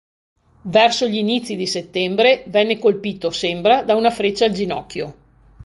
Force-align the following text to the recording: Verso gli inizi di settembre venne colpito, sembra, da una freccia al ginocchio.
Verso 0.63 1.05
gli 1.07 1.17
inizi 1.17 1.55
di 1.55 1.67
settembre 1.67 2.43
venne 2.47 2.79
colpito, 2.79 3.29
sembra, 3.29 3.83
da 3.83 3.93
una 3.93 4.09
freccia 4.09 4.45
al 4.45 4.51
ginocchio. 4.51 5.13